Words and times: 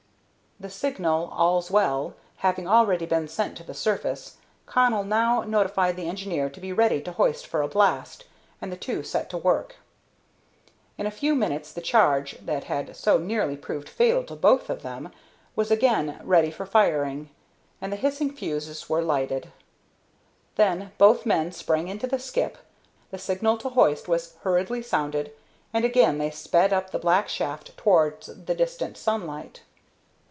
The 0.59 0.69
signal, 0.69 1.27
"All's 1.31 1.71
well," 1.71 2.13
having 2.37 2.67
already 2.67 3.07
been 3.07 3.27
sent 3.27 3.57
to 3.57 3.63
the 3.63 3.73
surface, 3.73 4.37
Connell 4.67 5.03
now 5.03 5.41
notified 5.41 5.95
the 5.95 6.07
engineer 6.07 6.51
to 6.51 6.59
be 6.59 6.71
ready 6.71 7.01
to 7.01 7.11
hoist 7.13 7.47
for 7.47 7.63
a 7.63 7.67
blast, 7.67 8.25
and 8.61 8.71
the 8.71 8.77
two 8.77 9.01
set 9.01 9.27
to 9.31 9.39
work. 9.39 9.77
In 10.99 11.07
a 11.07 11.17
few 11.19 11.33
minutes 11.33 11.73
the 11.73 11.81
charge, 11.81 12.37
that 12.45 12.65
had 12.65 12.95
so 12.95 13.17
nearly 13.17 13.57
proved 13.57 13.89
fatal 13.89 14.23
to 14.25 14.35
both 14.35 14.69
of 14.69 14.83
them, 14.83 15.11
was 15.55 15.71
again 15.71 16.19
ready 16.23 16.51
for 16.51 16.67
firing, 16.67 17.31
and 17.81 17.91
the 17.91 17.97
hissing 17.97 18.31
fuses 18.31 18.87
were 18.87 19.01
lighted. 19.01 19.51
Then 20.57 20.91
both 20.99 21.25
men 21.25 21.51
sprang 21.53 21.87
into 21.87 22.05
the 22.05 22.19
skip, 22.19 22.59
the 23.09 23.17
signal 23.17 23.57
to 23.57 23.69
hoist 23.69 24.07
was 24.07 24.35
hurriedly 24.43 24.83
sounded, 24.83 25.31
and 25.73 25.83
away 25.85 26.15
they 26.19 26.29
sped 26.29 26.71
up 26.71 26.91
the 26.91 26.99
black 26.99 27.29
shaft 27.29 27.75
towards 27.77 28.27
the 28.27 28.53
distant 28.53 28.95
sunlight. 28.95 29.63